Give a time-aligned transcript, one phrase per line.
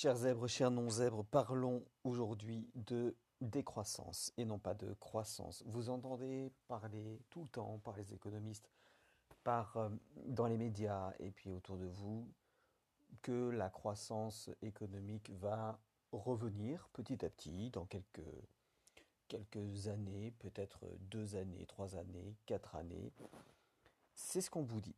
[0.00, 5.64] Chers zèbres, chers non-zèbres, parlons aujourd'hui de décroissance et non pas de croissance.
[5.66, 8.70] Vous entendez parler tout le temps par les économistes,
[9.42, 9.88] par, euh,
[10.26, 12.28] dans les médias et puis autour de vous
[13.22, 15.80] que la croissance économique va
[16.12, 18.22] revenir petit à petit dans quelques,
[19.26, 20.78] quelques années, peut-être
[21.10, 23.10] deux années, trois années, quatre années.
[24.14, 24.94] C'est ce qu'on vous dit.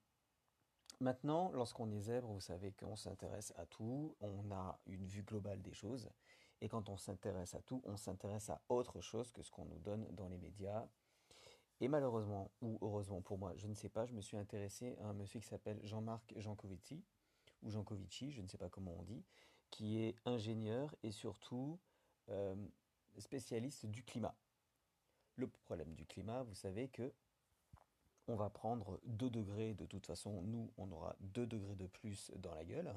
[1.01, 5.62] Maintenant, lorsqu'on est zèbre, vous savez qu'on s'intéresse à tout, on a une vue globale
[5.62, 6.11] des choses,
[6.61, 9.79] et quand on s'intéresse à tout, on s'intéresse à autre chose que ce qu'on nous
[9.79, 10.87] donne dans les médias.
[11.80, 15.07] Et malheureusement, ou heureusement pour moi, je ne sais pas, je me suis intéressé à
[15.07, 17.02] un monsieur qui s'appelle Jean-Marc Jancovici,
[17.62, 19.24] ou Jancovici, je ne sais pas comment on dit,
[19.71, 21.79] qui est ingénieur et surtout
[22.29, 22.55] euh,
[23.16, 24.37] spécialiste du climat.
[25.37, 27.10] Le problème du climat, vous savez que
[28.30, 32.30] on va prendre 2 degrés, de toute façon, nous, on aura 2 degrés de plus
[32.37, 32.95] dans la gueule.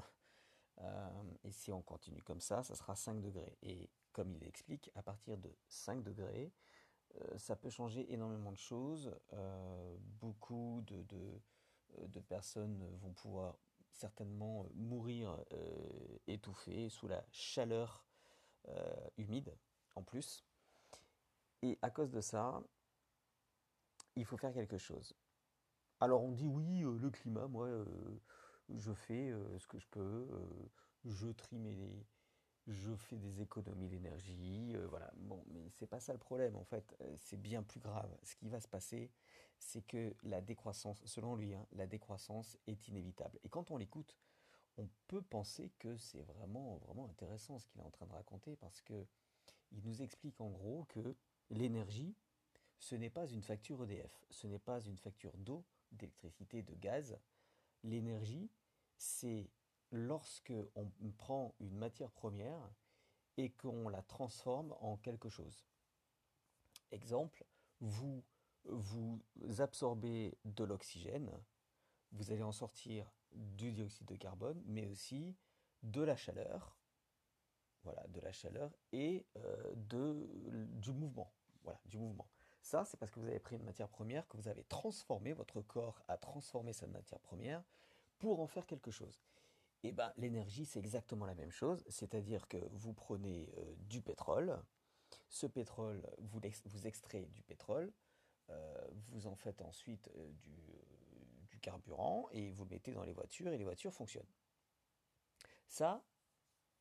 [0.82, 1.10] Euh,
[1.44, 3.58] et si on continue comme ça, ça sera 5 degrés.
[3.62, 6.52] Et comme il explique, à partir de 5 degrés,
[7.16, 9.16] euh, ça peut changer énormément de choses.
[9.34, 11.04] Euh, beaucoup de,
[12.08, 13.58] de, personnes vont pouvoir
[13.92, 15.38] certainement mourir
[16.26, 18.04] étouffées sous la chaleur
[19.18, 19.56] humide
[19.96, 20.44] en plus.
[21.62, 22.64] Et à cause de ça,
[24.16, 25.14] il faut faire quelque chose.
[26.00, 27.86] Alors on dit oui, euh, le climat, moi, euh,
[28.70, 30.28] je fais euh, ce que je peux,
[31.06, 32.06] je trie mes,
[32.68, 35.12] je fais des économies d'énergie, voilà.
[35.16, 36.96] Bon, mais c'est pas ça le problème en fait.
[37.18, 38.10] c'est bien plus grave.
[38.24, 39.12] Ce qui va se passer,
[39.60, 43.40] c'est que la décroissance, selon lui, hein, la décroissance est inévitable.
[43.44, 44.18] Et quand on l'écoute,
[44.78, 48.56] on peut penser que c'est vraiment, vraiment intéressant ce qu'il est en train de raconter
[48.56, 49.06] parce que
[49.72, 51.16] il nous explique en gros que
[51.50, 52.16] l'énergie,
[52.78, 55.64] ce n'est pas une facture EDF, ce n'est pas une facture d'eau,
[55.94, 57.18] d'électricité, de gaz.
[57.84, 58.50] L'énergie,
[58.98, 59.50] c'est
[59.92, 62.74] lorsque on prend une matière première
[63.38, 65.66] et qu'on la transforme en quelque chose.
[66.92, 67.46] Exemple,
[67.80, 68.24] vous,
[68.66, 69.22] vous
[69.60, 71.32] absorbez de l'oxygène,
[72.12, 75.36] vous allez en sortir du dioxyde de carbone, mais aussi
[75.82, 76.78] de la chaleur,
[77.84, 80.30] voilà, de la chaleur et euh, de,
[80.80, 82.30] du mouvement, voilà, du mouvement.
[82.64, 85.62] Ça, c'est parce que vous avez pris une matière première, que vous avez transformé, votre
[85.62, 87.62] corps a transformé cette matière première
[88.20, 89.22] pour en faire quelque chose.
[89.84, 94.02] Et eh bien, l'énergie, c'est exactement la même chose, c'est-à-dire que vous prenez euh, du
[94.02, 94.58] pétrole,
[95.28, 97.92] ce pétrole, vous, vous extrayez du pétrole,
[98.50, 100.58] euh, vous en faites ensuite euh, du,
[101.50, 104.32] du carburant et vous le mettez dans les voitures et les voitures fonctionnent.
[105.68, 106.02] Ça,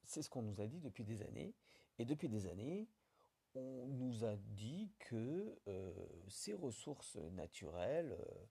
[0.04, 1.56] c'est ce qu'on nous a dit depuis des années.
[1.98, 2.88] Et depuis des années,
[3.54, 5.92] on nous a dit que euh,
[6.28, 8.46] ces ressources naturelles, euh,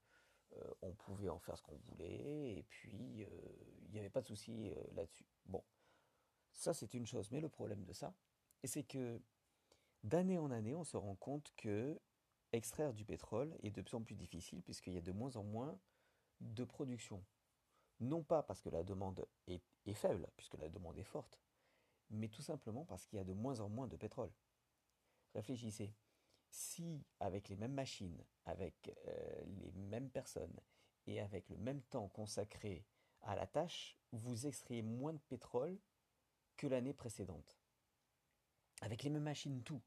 [0.56, 4.26] euh, on pouvait en faire ce qu'on voulait, et puis il n'y avait pas de
[4.26, 5.26] souci là-dessus.
[5.46, 5.64] Bon,
[6.52, 8.14] ça c'est une chose, mais le problème de ça,
[8.64, 9.20] c'est que
[10.04, 12.00] d'année en année, on se rend compte que
[12.52, 15.42] extraire du pétrole est de plus en plus difficile, puisqu'il y a de moins en
[15.42, 15.78] moins
[16.40, 17.24] de production.
[18.00, 19.62] Non pas parce que la demande est
[19.94, 21.40] faible, puisque la demande est forte,
[22.10, 24.30] mais tout simplement parce qu'il y a de moins en moins de pétrole.
[25.34, 25.94] Réfléchissez.
[26.50, 30.60] Si avec les mêmes machines, avec euh, les mêmes personnes
[31.06, 32.84] et avec le même temps consacré
[33.22, 35.78] à la tâche, vous extrayez moins de pétrole
[36.56, 37.58] que l'année précédente.
[38.82, 39.80] Avec les mêmes machines, tout.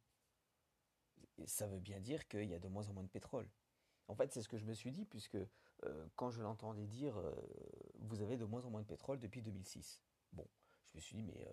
[1.46, 3.48] Ça veut bien dire qu'il y a de moins en moins de pétrole.
[4.08, 7.18] En fait, c'est ce que je me suis dit, puisque euh, quand je l'entendais dire,
[7.18, 7.36] euh,
[8.00, 10.02] vous avez de moins en moins de pétrole depuis 2006.
[10.32, 10.48] Bon,
[10.88, 11.48] je me suis dit, mais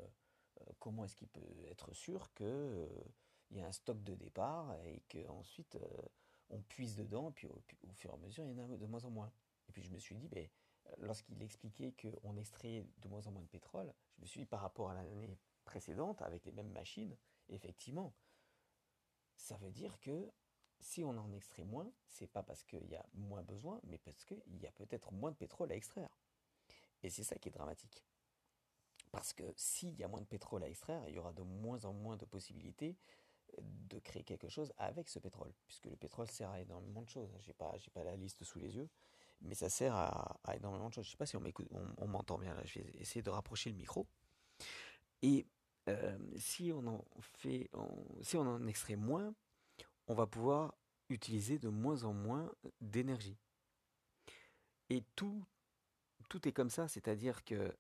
[0.79, 2.89] comment est-ce qu'il peut être sûr que
[3.53, 6.03] il y a un stock de départ et qu'ensuite euh,
[6.51, 7.63] on puise dedans, puis au,
[7.95, 9.33] fur et à mesure, il y en a de moins en moins.
[9.69, 10.49] Et puis je me suis dit, ben,
[10.99, 14.61] lorsqu'il expliquait qu'on extrait de moins en moins de pétrole, je me suis dit par
[14.61, 17.17] rapport à l'année précédente, avec les mêmes machines,
[17.49, 18.13] effectivement,
[19.37, 20.31] ça veut dire que
[20.81, 24.25] si on en extrait moins, c'est pas parce qu'il y a moins besoin, mais parce
[24.25, 26.11] qu'il y a peut-être moins de pétrole à extraire.
[27.03, 28.05] Et c'est ça qui est dramatique.
[29.13, 31.85] Parce que s'il y a moins de pétrole à extraire, il y aura de moins
[31.85, 32.97] en moins de possibilités
[33.61, 37.31] de créer quelque chose avec ce pétrole, puisque le pétrole sert à énormément de choses.
[37.41, 38.89] J'ai pas, pas la liste sous les yeux,
[39.43, 41.07] mais ça sert à, énormément de choses.
[41.07, 41.69] Je sais pas si on m'écoute,
[41.99, 42.63] on, m'entend bien là.
[42.65, 44.07] Je vais essayer de rapprocher le micro.
[45.23, 45.47] Et
[45.89, 47.05] euh, si on en
[47.39, 47.71] fait,
[48.23, 49.35] si on en extrait moins,
[50.07, 50.75] on va pouvoir
[51.09, 52.51] utiliser de moins en moins
[52.81, 53.37] d'énergie.
[54.91, 55.45] Et tout,
[56.29, 57.75] tout est comme ça, c'est-à-dire que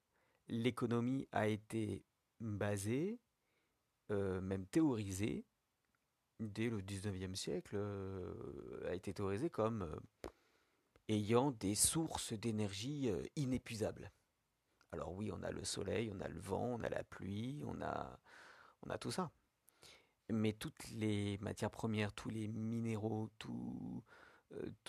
[0.48, 2.04] l'économie a été
[2.40, 3.18] basée,
[4.10, 5.44] euh, même théorisée,
[6.48, 10.28] dès le 19e siècle, euh, a été théorisé comme euh,
[11.08, 14.10] ayant des sources d'énergie euh, inépuisables.
[14.92, 17.80] Alors oui, on a le soleil, on a le vent, on a la pluie, on
[17.80, 18.18] a,
[18.82, 19.30] on a tout ça.
[20.30, 24.02] Mais toutes les matières premières, tous les minéraux, tout,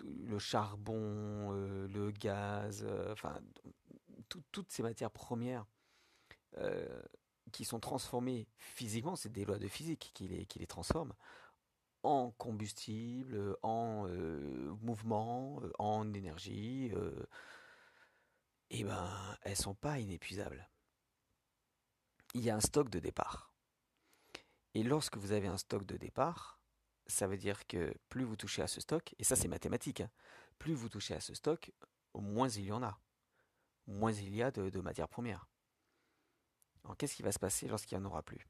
[0.05, 3.39] le charbon, le gaz, enfin,
[4.51, 5.65] toutes ces matières premières
[7.51, 11.13] qui sont transformées physiquement, c'est des lois de physique qui les, qui les transforment,
[12.03, 14.07] en combustible, en
[14.81, 16.91] mouvement, en énergie,
[18.69, 20.69] eh ben, elles sont pas inépuisables.
[22.33, 23.53] Il y a un stock de départ.
[24.73, 26.59] Et lorsque vous avez un stock de départ,
[27.07, 30.09] ça veut dire que plus vous touchez à ce stock, et ça c'est mathématique, hein,
[30.57, 31.71] plus vous touchez à ce stock,
[32.15, 32.99] moins il y en a,
[33.85, 35.47] moins il y a de, matières premières.
[36.83, 38.47] Alors qu'est-ce qui va se passer lorsqu'il n'y en aura plus?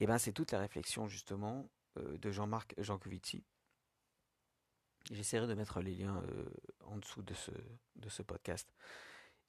[0.00, 3.44] Eh bien c'est toute la réflexion justement euh, de Jean-Marc Jancovici.
[5.10, 6.48] J'essaierai de mettre les liens euh,
[6.86, 8.72] en dessous de ce, podcast.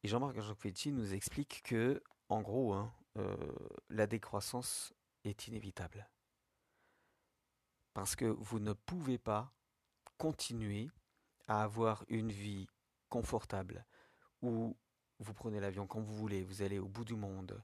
[0.03, 3.35] Et Jean-Marc Jancovici nous explique que, en gros, hein, euh,
[3.89, 4.93] la décroissance
[5.23, 6.09] est inévitable
[7.93, 9.53] parce que vous ne pouvez pas
[10.17, 10.89] continuer
[11.47, 12.67] à avoir une vie
[13.09, 13.85] confortable
[14.41, 14.77] où
[15.19, 17.61] vous prenez l'avion quand vous voulez, vous allez au bout du monde,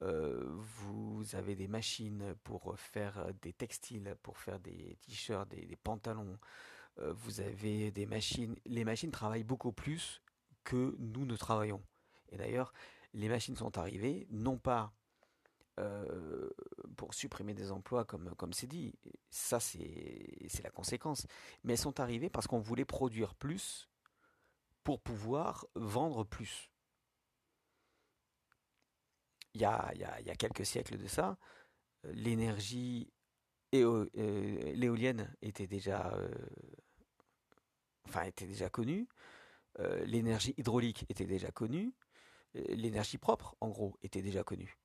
[0.00, 6.38] vous avez des machines pour faire des textiles, pour faire des t-shirts, des, pantalons,
[6.98, 8.56] euh, vous avez des machines.
[8.66, 10.22] Les machines travaillent beaucoup plus
[10.64, 11.82] que nous ne travaillons.
[12.30, 12.72] Et d'ailleurs,
[13.12, 14.92] les machines sont arrivées non pas
[15.78, 16.50] euh,
[16.96, 18.94] pour supprimer des emplois, comme comme c'est dit.
[19.30, 21.26] Ça, c'est la conséquence.
[21.64, 23.88] Mais elles sont arrivées parce qu'on voulait produire plus
[24.84, 26.69] pour pouvoir vendre plus.
[29.54, 31.36] Il y a, quelques siècles de ça,
[32.04, 33.12] l'énergie
[33.74, 34.08] euh,
[34.74, 36.28] l'éolienne était déjà, euh,
[38.08, 39.08] enfin, était déjà connue.
[40.04, 41.94] l'énergie hydraulique était déjà connue.
[42.54, 44.78] L'énergie propre, en gros, était déjà connue.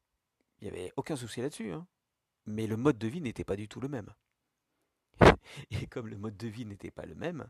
[0.59, 1.71] Il n'y avait aucun souci là-dessus.
[1.71, 1.88] Hein.
[2.45, 4.13] Mais le mode de vie n'était pas du tout le même.
[5.71, 7.50] Et comme le mode de vie n'était pas le même,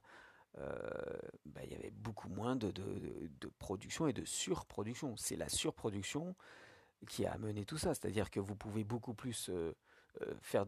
[0.58, 2.72] euh, bah, il y avait beaucoup moins de,
[3.60, 5.16] production et de surproduction.
[5.18, 6.36] C'est la surproduction
[7.06, 7.94] qui a amené tout ça.
[7.94, 9.76] C'est-à-dire que vous pouvez beaucoup plus euh,
[10.22, 10.66] euh, faire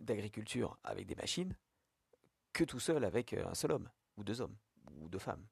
[0.00, 1.56] d'agriculture avec des machines
[2.52, 4.56] que tout seul avec un seul homme, ou deux hommes,
[5.00, 5.44] ou deux femmes.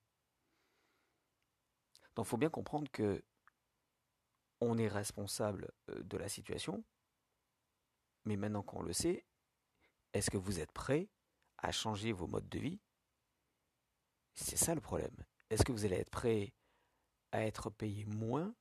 [2.14, 3.22] Donc il faut bien comprendre que
[4.60, 6.84] on est responsable euh, de la situation,
[8.24, 9.24] mais maintenant qu'on le sait,
[10.12, 11.08] est-ce que vous êtes prêt
[11.58, 12.80] à changer vos modes de vie?
[14.34, 15.16] C'est ça le problème.
[15.50, 16.54] Est-ce que vous allez être prêt
[17.32, 18.54] à être payé moins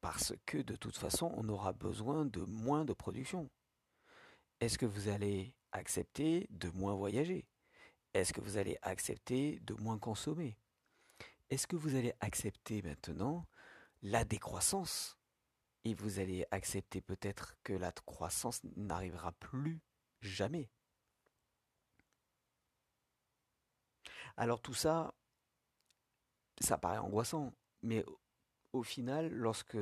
[0.00, 3.50] parce que de toute façon on aura besoin de moins de production
[4.60, 7.46] Est-ce que vous allez accepter de moins voyager?
[8.14, 10.56] Est-ce que vous allez accepter de moins consommer?
[11.50, 13.46] Est-ce que vous allez accepter maintenant
[14.02, 15.16] la décroissance?
[15.84, 19.80] Et vous allez accepter peut-être que la croissance n'arrivera plus
[20.20, 20.68] jamais.
[24.36, 25.14] Alors tout ça,
[26.60, 27.52] ça paraît angoissant,
[27.82, 28.04] mais
[28.72, 29.76] au final, lorsque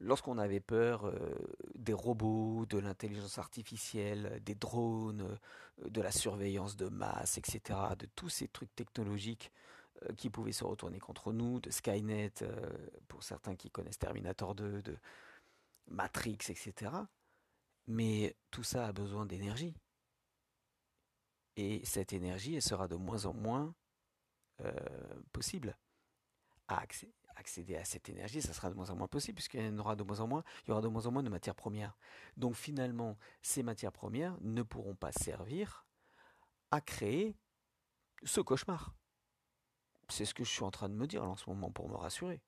[0.00, 1.34] lorsqu'on avait peur euh,
[1.74, 8.06] des robots, de l'intelligence artificielle, des drones, euh, de la surveillance de masse, etc., de
[8.14, 9.52] tous ces trucs technologiques
[10.02, 12.32] euh, qui pouvaient se retourner contre nous, de Skynet,
[13.08, 14.96] pour certains qui connaissent Terminator 2, de
[15.88, 16.92] Matrix, etc.
[17.86, 19.74] Mais tout ça a besoin d'énergie.
[21.56, 23.74] Et cette énergie, elle sera de moins en moins
[25.32, 25.76] possible.
[26.68, 26.82] À
[27.36, 29.94] accéder à cette énergie, ça sera de moins en moins possible, puisqu'il y en aura
[29.94, 31.96] de moins en moins, il y aura de moins en moins de matières premières.
[32.36, 35.86] Donc finalement, ces matières premières ne pourront pas servir
[36.70, 37.36] à créer
[38.24, 38.94] ce cauchemar.
[40.08, 41.96] C'est ce que je suis en train de me dire en ce moment pour me
[41.96, 42.40] rassurer.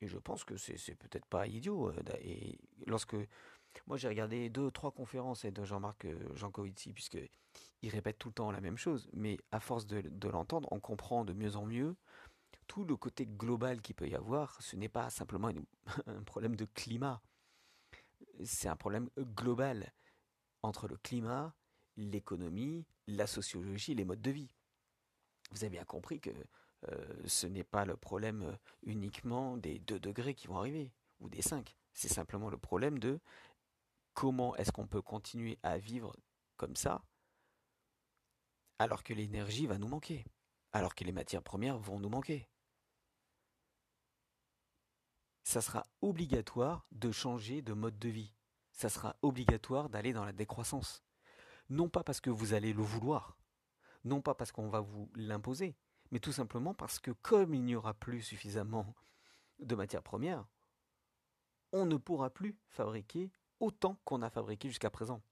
[0.00, 1.90] Et je pense que c'est peut-être pas idiot.
[1.90, 3.16] Euh, et lorsque
[3.86, 7.18] moi j'ai regardé deux, trois conférences de Jean-Marc euh, Jancovici, puisque
[7.82, 10.80] il répète tout le temps la même chose, mais à force de, de l'entendre, on
[10.80, 11.96] comprend de mieux en mieux
[12.66, 14.60] tout le côté global qu'il peut y avoir.
[14.62, 15.50] Ce n'est pas simplement
[16.06, 17.22] un problème de climat,
[18.44, 19.92] c'est un problème global
[20.62, 21.54] entre le climat,
[21.96, 24.50] l'économie, la sociologie, les modes de vie
[25.54, 26.30] vous avez bien compris que
[26.88, 31.28] euh, ce n'est pas le problème euh, uniquement des 2 degrés qui vont arriver, ou
[31.28, 31.76] des 5.
[31.92, 33.20] C'est simplement le problème de
[34.12, 36.14] comment est-ce qu'on peut continuer à vivre
[36.56, 37.02] comme ça
[38.80, 40.24] alors que l'énergie va nous manquer,
[40.72, 42.48] alors que les matières premières vont nous manquer.
[45.44, 48.32] Ça sera obligatoire de changer de mode de vie.
[48.72, 51.04] Ça sera obligatoire d'aller dans la décroissance.
[51.68, 53.38] Non pas parce que vous allez le vouloir,
[54.04, 55.76] non pas parce qu'on va vous l'imposer,
[56.10, 58.94] Mais tout simplement parce que comme il n'y aura plus suffisamment
[59.58, 60.46] de matières premières,
[61.72, 65.22] on ne pourra plus fabriquer autant qu'on a fabriqué jusqu'à présent.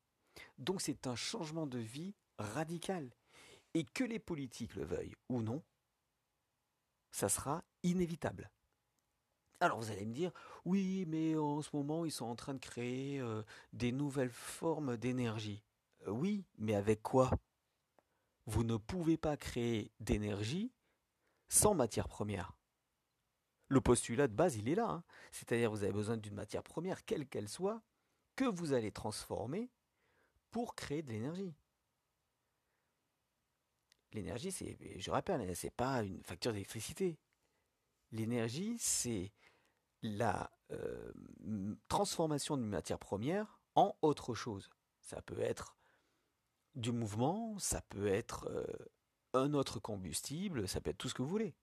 [0.59, 3.11] Donc c'est un changement de vie radical.
[3.75, 5.62] Et que les politiques le veuillent ou non,
[7.11, 8.50] ça sera inévitable.
[9.62, 10.33] Alors vous allez me dire,
[10.64, 14.97] oui, mais en ce moment, ils sont en train de créer euh, des nouvelles formes
[14.97, 15.62] d'énergie.
[16.09, 17.31] Euh, oui, mais avec quoi?
[18.47, 20.73] Vous ne pouvez pas créer d'énergie
[21.49, 22.57] sans matière première.
[23.69, 24.88] Le postulat de base, il est là.
[24.88, 25.04] Hein.
[25.31, 27.81] C'est-à-dire vous avez besoin d'une matière première, quelle qu'elle soit,
[28.35, 29.71] que vous allez transformer
[30.50, 31.54] pour créer de l'énergie.
[34.12, 37.16] L'énergie, c'est, je rappelle, c'est pas une facture d'électricité.
[38.11, 39.33] L'énergie, c'est
[40.02, 41.12] la euh,
[41.88, 44.71] transformation d'une matière première en autre chose.
[45.00, 45.76] Ça peut être
[46.75, 48.64] du mouvement, ça peut être euh,
[49.35, 51.54] un autre combustible, ça peut être tout ce que vous voulez.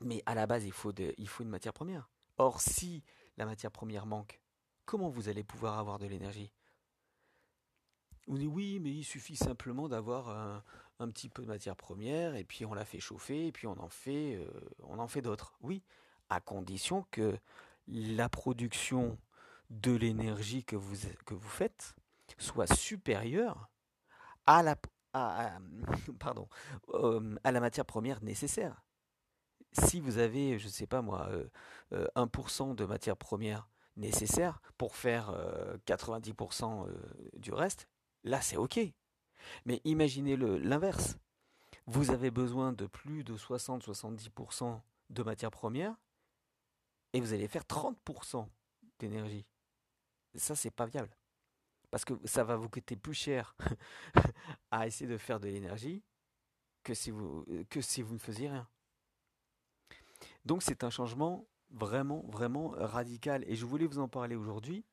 [0.00, 2.10] Mais à la base, il faut, une matière première.
[2.38, 3.02] Or, si
[3.36, 4.40] la matière première manque,
[4.84, 6.52] comment vous allez pouvoir avoir de l'énergie?
[8.26, 10.28] Vous dites oui, mais il suffit simplement d'avoir
[10.98, 13.78] un, petit peu de matière première et puis on la fait chauffer et puis on
[13.78, 14.48] en fait, euh,
[14.80, 15.54] on en fait d'autres.
[15.62, 15.82] Oui,
[16.30, 17.36] à condition que
[17.86, 19.18] la production
[19.70, 20.96] de l'énergie que vous,
[21.26, 21.94] que vous faites
[22.38, 23.68] soit supérieure
[24.46, 24.76] à la,
[26.18, 26.48] pardon,
[26.94, 28.82] euh, à la matière première nécessaire.
[29.72, 31.28] Si vous avez, je ne sais pas moi,
[31.92, 35.32] 1% euh, euh, de matière première nécessaire pour faire
[35.86, 36.88] 90%
[37.34, 37.86] du reste,
[38.24, 38.80] là c'est OK.
[39.64, 41.18] Mais imaginez l'inverse.
[41.86, 45.94] Vous avez besoin de plus de 60-70% de matière première
[47.12, 48.48] et vous allez faire 30%
[48.98, 49.46] d'énergie.
[50.34, 51.10] Ça, c'est pas viable.
[51.90, 53.56] Parce que ça va vous coûter plus cher
[54.70, 56.04] à essayer de faire de l'énergie
[56.84, 58.68] que si vous que si vous ne faisiez rien.
[60.44, 64.84] Donc c'est un changement vraiment vraiment radical et je voulais vous en parler aujourd'hui.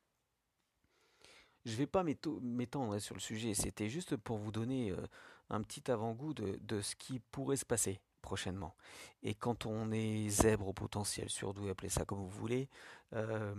[1.66, 5.06] Je ne vais pas m'étendre sur le sujet, c'était juste pour vous donner euh,
[5.50, 8.76] un petit avant-goût de, de ce qui pourrait se passer prochainement.
[9.24, 12.68] Et quand on est zèbre au potentiel, surdoué, appelez ça comme vous voulez,
[13.14, 13.56] euh,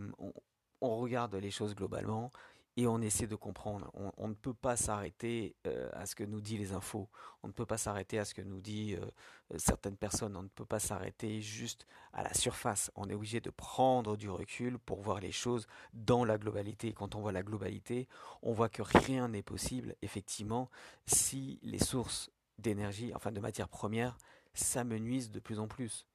[0.83, 2.31] on, regarde les choses globalement
[2.77, 3.91] et on essaie de comprendre.
[4.19, 7.09] On, ne peut pas s'arrêter euh, à ce que nous dit les infos.
[7.43, 10.37] On ne peut pas s'arrêter à ce que nous dit euh, certaines personnes.
[10.37, 12.91] On ne peut pas s'arrêter juste à la surface.
[12.95, 16.93] On est obligé de prendre du recul pour voir les choses dans la globalité.
[16.93, 18.07] Quand on voit la globalité,
[18.43, 20.69] on voit que rien n'est possible, effectivement,
[21.07, 24.19] si les sources d'énergie, enfin de matières premières,
[24.55, 26.07] s'amenuisent de plus en plus.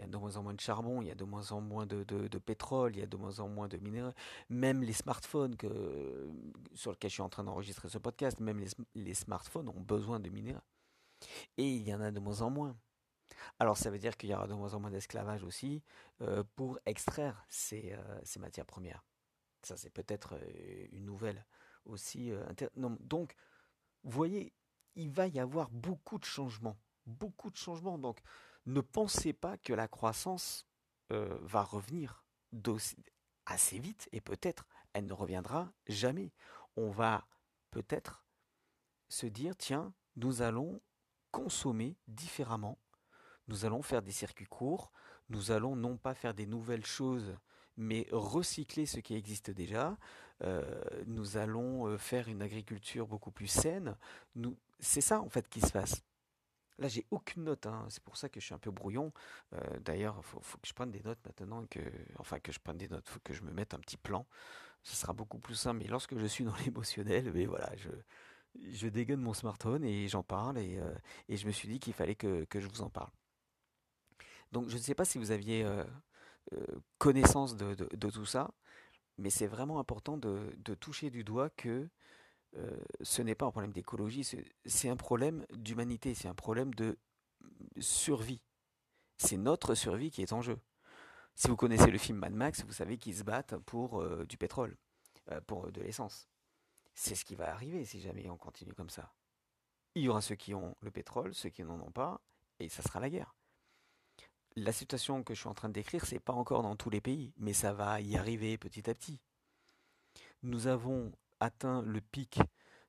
[0.00, 1.60] Il y a de moins en moins de charbon, il y a de moins en
[1.60, 4.14] moins de, pétrole, il y a de moins en moins de minéraux.
[4.48, 5.56] Même les smartphones
[6.72, 10.30] sur lesquels je suis en train d'enregistrer ce podcast, même les, smartphones ont besoin de
[10.30, 10.62] minéraux.
[11.58, 12.76] Et il y en a de moins en moins.
[13.58, 15.82] Alors ça veut dire qu'il y aura de moins en moins d'esclavage aussi
[16.22, 19.04] euh, pour extraire ces, euh, ces, matières premières.
[19.62, 21.44] Ça c'est peut-être euh, une nouvelle
[21.84, 22.32] aussi.
[22.74, 23.34] donc,
[24.02, 24.54] vous voyez,
[24.96, 26.78] il va y avoir beaucoup de changements
[27.10, 27.98] beaucoup de changements.
[27.98, 28.20] Donc,
[28.66, 30.66] ne pensez pas que la croissance
[31.12, 32.24] euh, va revenir
[33.46, 36.32] assez vite et peut-être elle ne reviendra jamais.
[36.76, 37.26] On va
[37.70, 38.24] peut-être
[39.08, 40.80] se dire tiens, nous allons
[41.30, 42.78] consommer différemment.
[43.48, 44.92] Nous allons faire des circuits courts.
[45.28, 47.36] Nous allons non pas faire des nouvelles choses,
[47.76, 49.96] mais recycler ce qui existe déjà.
[50.42, 53.96] Euh, nous allons euh, faire une agriculture beaucoup plus saine.
[54.78, 56.02] C'est ça en fait qui se passe.
[56.80, 57.84] Là, j'ai aucune note, hein.
[57.90, 59.12] c'est pour ça que je suis un peu brouillon.
[59.52, 61.80] Euh, d'ailleurs, il faut, que je prenne des notes maintenant, que,
[62.18, 64.26] enfin que je prenne des notes, il faut que je me mette un petit plan.
[64.82, 65.80] Ce sera beaucoup plus simple.
[65.80, 67.90] Mais lorsque je suis dans l'émotionnel, voilà, je,
[68.70, 70.94] je mon smartphone et j'en parle et, euh,
[71.28, 73.10] et, je me suis dit qu'il fallait que, que, je vous en parle.
[74.52, 75.84] Donc, je ne sais pas si vous aviez euh,
[76.96, 78.54] connaissance de, de, de, tout ça,
[79.18, 81.90] mais c'est vraiment important de, de toucher du doigt que
[82.56, 84.24] euh, ce n'est pas un problème d'écologie,
[84.64, 86.98] c'est un problème d'humanité, c'est un problème de
[87.78, 88.42] survie.
[89.18, 90.58] C'est notre survie qui est en jeu.
[91.34, 94.36] Si vous connaissez le film Mad Max, vous savez qu'ils se battent pour euh, du
[94.36, 94.76] pétrole,
[95.30, 96.28] euh, pour de l'essence.
[96.94, 99.14] C'est ce qui va arriver si jamais on continue comme ça.
[99.94, 102.20] Il y aura ceux qui ont le pétrole, ceux qui n'en ont pas,
[102.58, 103.34] et ça sera la guerre.
[104.56, 107.00] La situation que je suis en train de décrire, c'est pas encore dans tous les
[107.00, 109.20] pays, mais ça va y arriver petit à petit.
[110.42, 112.40] Nous avons atteint le pic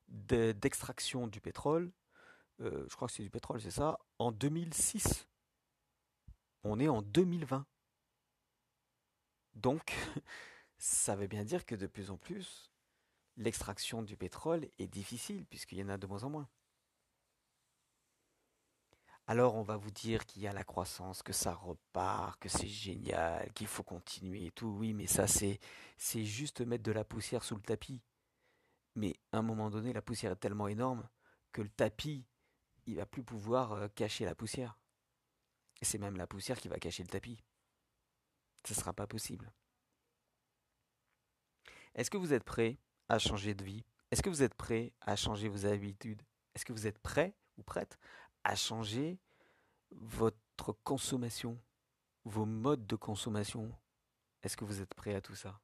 [0.08, 1.90] d'extraction du pétrole,
[2.60, 5.26] euh, je crois que c'est du pétrole, c'est ça, en 2006.
[6.64, 7.66] On est en 2020.
[9.54, 9.94] Donc,
[10.78, 12.70] ça veut bien dire que de plus en plus,
[13.36, 16.48] l'extraction du pétrole est difficile, puisqu'il y en a de moins en moins.
[19.26, 22.68] alors on va vous dire qu'il y a la croissance, que ça repart, que c'est
[22.68, 24.68] génial, qu'il faut continuer et tout.
[24.68, 25.58] Oui, mais ça c'est
[25.96, 28.00] c'est juste mettre de la poussière sous le tapis.
[28.94, 31.08] Mais à un moment donné, la poussière est tellement énorme
[31.52, 32.24] que le tapis,
[32.86, 34.78] il va plus pouvoir euh, cacher la poussière.
[35.80, 37.42] C'est même la poussière qui va cacher le tapis.
[38.64, 39.52] Ce ne sera pas possible.
[41.94, 43.84] Est-ce que vous êtes prêt à changer de vie?
[44.10, 46.22] Est-ce que vous êtes prêt à changer vos habitudes?
[46.54, 47.98] Est-ce que vous êtes prêt ou prête
[48.44, 49.18] à changer
[49.90, 51.58] votre consommation,
[52.24, 53.74] vos modes de consommation?
[54.42, 55.60] Est-ce que vous êtes prêt à tout ça?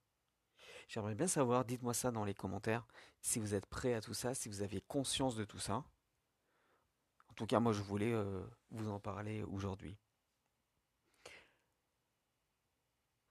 [0.88, 2.86] J'aimerais bien savoir, dites-moi ça dans les commentaires,
[3.20, 5.84] si vous êtes prêt à tout ça, si vous avez conscience de tout ça.
[7.28, 9.98] En tout cas, moi, je voulais euh, vous en parler aujourd'hui.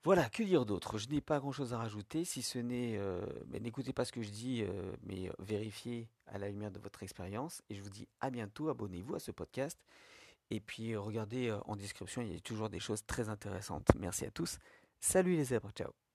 [0.04, 1.00] Voilà, que dire d'autre?
[1.00, 3.26] Je n'ai pas grand-chose à rajouter, si ce n'est, euh,
[3.60, 7.64] n'écoutez pas ce que je dis, euh, mais vérifiez à la lumière de votre expérience.
[7.70, 9.80] Et je vous dis à bientôt, abonnez-vous à ce podcast.
[10.52, 13.90] Et puis regardez en description, il y a toujours des choses très intéressantes.
[13.98, 14.60] Merci à tous.
[15.02, 16.07] Salut les zèbres, ciao